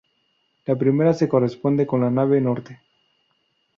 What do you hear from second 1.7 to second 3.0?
con la nave norte.